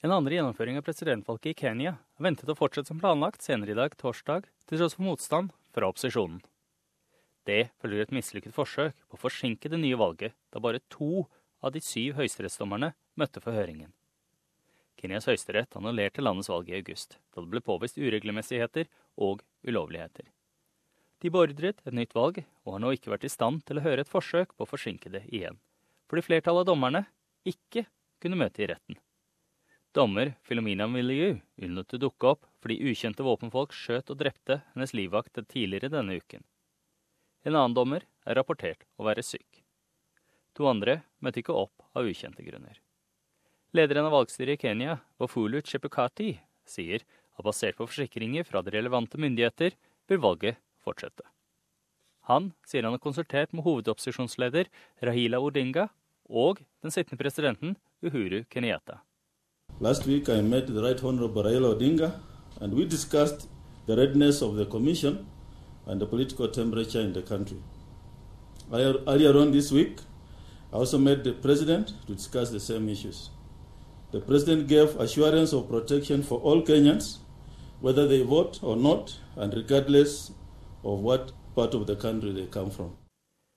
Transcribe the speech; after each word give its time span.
En 0.00 0.14
andre 0.14 0.38
gjennomføring 0.38 0.78
av 0.80 0.84
presidentvalget 0.86 1.50
i 1.50 1.58
Kenya 1.60 1.90
er 1.92 2.24
ventet 2.24 2.48
å 2.48 2.56
fortsette 2.56 2.88
som 2.88 3.00
planlagt 3.02 3.44
senere 3.44 3.74
i 3.74 3.76
dag, 3.76 3.92
torsdag, 4.00 4.46
til 4.64 4.80
tross 4.80 4.94
for 4.96 5.04
motstand 5.04 5.50
fra 5.76 5.90
opposisjonen. 5.92 6.38
Det 7.44 7.66
følger 7.82 8.06
et 8.06 8.14
mislykket 8.16 8.56
forsøk 8.56 8.96
på 8.96 9.18
å 9.18 9.20
forsinke 9.20 9.68
det 9.68 9.80
nye 9.82 9.98
valget, 10.00 10.32
da 10.48 10.62
bare 10.64 10.80
to 10.88 11.26
av 11.60 11.74
de 11.74 11.82
syv 11.84 12.16
høyesterettsdommerne 12.16 12.94
møtte 13.20 13.42
for 13.44 13.52
høringen. 13.52 13.92
Kenyas 14.96 15.28
høyesterett 15.28 15.76
annullerte 15.76 16.24
landets 16.24 16.48
valg 16.48 16.72
i 16.72 16.78
august, 16.80 17.18
da 17.34 17.44
det 17.44 17.52
ble 17.52 17.64
påvist 17.64 18.00
uregelmessigheter 18.00 18.88
og 19.20 19.44
ulovligheter. 19.68 20.32
De 21.20 21.28
beordret 21.28 21.84
et 21.84 21.96
nytt 21.96 22.16
valg, 22.16 22.40
og 22.64 22.72
har 22.78 22.80
nå 22.80 22.94
ikke 22.96 23.12
vært 23.12 23.28
i 23.28 23.32
stand 23.32 23.66
til 23.68 23.80
å 23.80 23.84
høre 23.84 24.06
et 24.06 24.12
forsøk 24.12 24.56
på 24.56 24.64
å 24.64 24.72
forsinke 24.72 25.12
det 25.12 25.26
igjen, 25.28 25.60
fordi 26.08 26.24
flertallet 26.30 26.64
av 26.64 26.72
dommerne 26.72 27.04
ikke 27.44 27.84
kunne 28.20 28.40
møte 28.40 28.64
i 28.64 28.72
retten. 28.72 28.96
Dommer 29.92 30.36
Filomena 30.46 30.86
Milieu 30.86 31.40
unnlot 31.58 31.96
å 31.96 31.98
dukke 31.98 32.28
opp 32.30 32.44
fordi 32.62 32.76
ukjente 32.92 33.24
våpenfolk 33.26 33.72
skjøt 33.74 34.12
og 34.12 34.20
drepte 34.20 34.60
hennes 34.74 34.94
livvakt 34.94 35.40
tidligere 35.50 35.90
denne 35.90 36.14
uken. 36.20 36.44
En 37.42 37.56
annen 37.56 37.74
dommer 37.74 38.06
er 38.22 38.38
rapportert 38.38 38.86
å 39.00 39.08
være 39.08 39.24
syk. 39.26 39.64
To 40.54 40.68
andre 40.70 41.00
møtte 41.18 41.42
ikke 41.42 41.56
opp 41.58 41.82
av 41.98 42.06
ukjente 42.06 42.46
grunner. 42.46 42.78
Lederen 43.74 44.06
av 44.06 44.14
valgstyret 44.14 44.60
i 44.60 44.62
Kenya, 44.68 45.00
Wafulu 45.18 45.58
Chepukati, 45.66 46.36
sier 46.62 47.02
at 47.34 47.46
basert 47.46 47.78
på 47.78 47.90
forsikringer 47.90 48.46
fra 48.46 48.62
de 48.62 48.76
relevante 48.76 49.18
myndigheter 49.18 49.74
vil 50.06 50.22
valget 50.22 50.62
fortsette. 50.86 51.26
Han 52.30 52.52
sier 52.62 52.86
han 52.86 52.94
har 52.94 53.02
konsultert 53.02 53.50
med 53.50 53.66
hovedopposisjonsleder 53.66 54.70
Rahila 55.02 55.42
Odinga 55.42 55.90
og 56.30 56.62
den 56.78 56.94
sittende 56.94 57.18
presidenten 57.18 57.78
Uhuru 58.06 58.44
Kenyatta. 58.46 59.00
Last 59.82 60.04
week 60.04 60.28
I 60.28 60.42
met 60.42 60.66
the 60.66 60.82
Right 60.82 61.02
Honorable 61.02 61.42
Raila 61.42 61.74
Odinga 61.74 62.20
and 62.60 62.74
we 62.74 62.84
discussed 62.84 63.48
the 63.86 63.96
readiness 63.96 64.42
of 64.42 64.56
the 64.56 64.66
Commission 64.66 65.26
and 65.86 65.98
the 65.98 66.04
political 66.04 66.48
temperature 66.48 67.00
in 67.00 67.14
the 67.14 67.22
country. 67.22 67.56
Earlier 68.70 69.38
on 69.38 69.52
this 69.52 69.72
week, 69.72 70.00
I 70.70 70.76
also 70.76 70.98
met 70.98 71.24
the 71.24 71.32
President 71.32 71.94
to 72.06 72.14
discuss 72.14 72.50
the 72.50 72.60
same 72.60 72.90
issues. 72.90 73.30
The 74.12 74.20
President 74.20 74.68
gave 74.68 75.00
assurance 75.00 75.54
of 75.54 75.66
protection 75.70 76.22
for 76.22 76.38
all 76.40 76.60
Kenyans, 76.60 77.16
whether 77.80 78.06
they 78.06 78.22
vote 78.22 78.60
or 78.62 78.76
not, 78.76 79.18
and 79.36 79.54
regardless 79.54 80.30
of 80.84 80.98
what 81.00 81.32
part 81.54 81.72
of 81.72 81.86
the 81.86 81.96
country 81.96 82.32
they 82.32 82.44
come 82.44 82.70
from. 82.70 82.98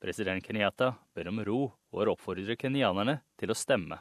President 0.00 0.44
Kenyatta 0.44 0.94
ber 1.14 1.28
om 1.28 1.40
ro 1.44 1.72
og 1.92 2.08
oppfordrer 2.14 2.54
kenyanerne 2.54 3.18
til 3.36 3.50
å 3.50 3.54
stemme. 3.58 3.98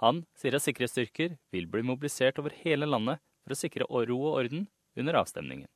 Han 0.00 0.22
sier 0.38 0.56
at 0.56 0.64
sikkerhetsstyrker 0.64 1.36
vil 1.52 1.66
bli 1.68 1.82
mobilisert 1.84 2.38
over 2.40 2.54
hele 2.62 2.88
landet 2.88 3.20
for 3.44 3.52
å 3.52 3.58
sikre 3.58 3.88
ro 3.88 4.16
og 4.16 4.36
orden 4.40 4.66
under 4.96 5.18
avstemningen. 5.20 5.68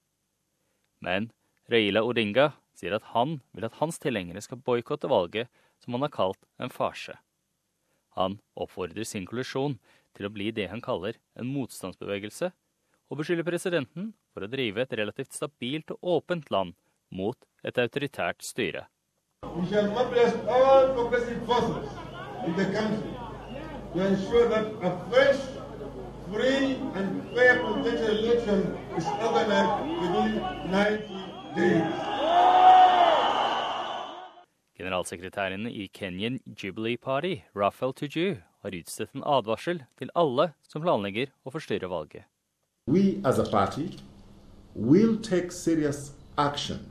Men 1.04 1.28
Raila 1.68 2.00
Odinga 2.04 2.52
sier 2.76 2.96
at 2.96 3.10
han 3.12 3.38
vil 3.52 3.66
at 3.68 3.76
hans 3.80 4.00
tilhengere 4.00 4.40
skal 4.44 4.62
boikotte 4.64 5.10
valget 5.12 5.50
som 5.84 5.96
han 5.96 6.06
har 6.06 6.14
kalt 6.14 6.40
en 6.56 6.72
farse. 6.72 7.16
Han 8.16 8.38
oppfordrer 8.56 9.04
sin 9.04 9.26
kollisjon 9.28 9.76
til 10.16 10.28
å 10.28 10.32
bli 10.32 10.50
det 10.54 10.70
han 10.70 10.82
kaller 10.84 11.18
en 11.36 11.50
motstandsbevegelse, 11.50 12.52
og 13.10 13.20
beskylder 13.20 13.46
presidenten 13.46 14.12
for 14.32 14.46
å 14.46 14.50
drive 14.50 14.80
et 14.84 14.96
relativt 14.96 15.34
stabilt 15.36 15.92
og 15.96 16.14
åpent 16.16 16.48
land 16.54 16.78
mot 17.12 17.36
et 17.62 17.78
autoritært 17.78 18.40
styre. 18.42 18.86
We 19.44 19.66
shall 19.68 19.90
mobilize 19.92 20.38
all 20.48 20.94
progressive 20.94 21.44
forces 21.46 21.92
in 22.46 22.56
the 22.56 22.64
country 22.72 23.23
to 23.94 24.06
ensure 24.06 24.48
that 24.48 24.66
a 24.82 24.90
fresh, 25.08 25.40
free, 26.32 26.76
and 26.94 27.22
fair 27.32 27.62
presidential 27.62 28.18
election 28.18 28.76
is 28.96 29.06
organized 29.06 29.74
within 30.00 30.32
90 30.70 30.98
days. 31.56 31.94
Generalsekretæren 34.78 35.66
i 35.66 35.86
Kenyan 35.86 36.40
Jubilee 36.62 36.96
Party, 36.96 37.36
Raphael 37.56 37.92
Tuju, 37.92 38.36
har 38.62 38.70
utstedt 38.70 39.12
en 39.14 39.22
advarsel 39.26 39.84
til 39.98 40.10
alle 40.14 40.50
som 40.68 40.82
planlegger 40.82 41.30
å 41.46 41.54
forstyrre 41.54 41.88
valget. 41.88 42.26
We 42.90 43.22
as 43.24 43.38
a 43.38 43.46
party 43.50 43.94
will 44.74 45.16
take 45.22 45.52
serious 45.52 46.12
action, 46.36 46.90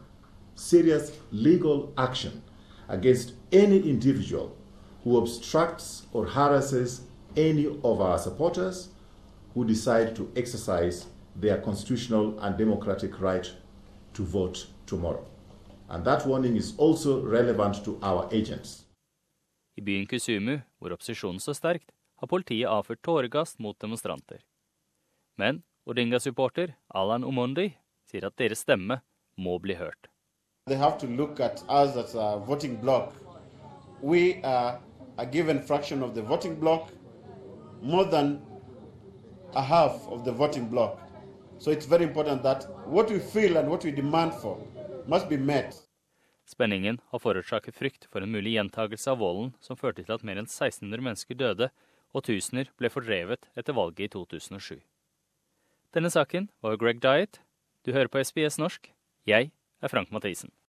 serious 0.56 1.12
legal 1.32 1.92
action 1.98 2.42
against 2.88 3.34
any 3.52 3.80
individual 3.90 4.56
who 5.04 5.18
obstructs 5.18 6.08
or 6.14 6.26
harasses 6.28 7.02
any 7.36 7.68
of 7.84 8.02
our 8.02 8.20
supporters 8.20 8.90
who 9.54 9.66
decide 9.66 10.16
to 10.16 10.32
exercise 10.36 11.06
their 11.36 11.62
constitutional 11.62 12.40
and 12.40 12.58
democratic 12.58 13.22
right 13.22 13.52
to 14.14 14.24
vote 14.24 14.68
tomorrow. 14.86 15.26
And 15.90 16.06
that 16.06 16.26
warning 16.26 16.56
is 16.56 16.74
also 16.78 17.22
relevant 17.22 17.84
to 17.86 18.00
our 18.02 18.30
agents. 18.32 18.86
I 19.78 19.82
byen 19.82 20.06
Kusumu, 20.06 20.62
hvor 20.80 20.94
opposisjonen 20.94 21.40
står 21.40 21.54
sterkt, 21.54 21.92
har 22.16 22.28
politiet 22.28 22.70
avført 22.70 23.02
tåregass 23.02 23.60
mot 23.60 23.80
demonstranter. 23.82 24.40
Men 25.36 25.64
Odinga-supporter 25.86 26.76
Alan 26.94 27.24
Omondi 27.24 27.74
sier 28.06 28.26
at 28.26 28.38
deres 28.38 28.62
stemme 28.64 29.02
må 29.36 29.58
bli 29.60 29.76
hørt. 29.76 30.08
They 30.68 30.78
have 30.78 30.98
to 31.00 31.08
look 31.08 31.40
at 31.40 31.64
us 31.68 31.98
as 31.98 32.16
a 32.16 32.38
voting 32.48 32.78
bloc. 32.82 33.14
We 34.02 34.40
are 34.44 34.80
a 35.18 35.26
given 35.26 35.62
fraction 35.62 36.04
of 36.04 36.14
the 36.16 36.22
voting 36.22 36.60
block 36.60 36.90
more 37.82 38.06
than 38.06 38.42
a 39.56 39.62
half 39.62 40.08
of 40.08 40.24
the 40.26 40.32
voting 40.32 40.70
block. 40.70 41.00
So 41.60 41.72
it's 41.72 41.86
very 41.86 42.04
important 42.04 42.44
that 42.44 42.66
what 42.88 43.10
we 43.10 43.20
feel 43.20 43.58
and 43.58 43.70
what 43.70 43.84
we 43.84 43.92
demand 43.92 44.34
for 44.34 44.58
must 45.08 45.30
be 45.30 45.38
met. 45.38 45.76
Spenningen 46.46 47.00
har 47.10 47.20
forårsaket 47.20 47.76
frykt 47.76 48.08
for 48.12 48.22
en 48.22 48.32
mulig 48.32 48.58
gjentagelse 48.58 49.12
av 49.12 49.22
volden 49.22 49.54
som 49.64 49.80
førte 49.80 50.04
til 50.04 50.16
at 50.16 50.26
mer 50.28 50.42
enn 50.42 50.50
1600 50.50 51.06
mennesker 51.06 51.40
døde 51.40 51.70
og 52.14 52.26
tusener 52.28 52.70
ble 52.78 52.92
fordrevet 52.94 53.48
etter 53.58 53.78
valget 53.78 54.10
i 54.10 54.12
2007. 54.16 54.82
Denne 55.94 56.12
saken 56.12 56.50
var 56.62 56.78
Greg 56.82 57.02
Diet. 57.02 57.40
Du 57.86 57.94
hører 57.94 58.12
på 58.12 58.22
SBS 58.22 58.60
norsk. 58.60 58.92
Jeg 59.30 59.52
er 59.82 59.92
Frank 59.92 60.12
Mathisen. 60.12 60.54